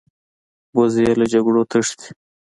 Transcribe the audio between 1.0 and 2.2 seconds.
له جګړو تښتي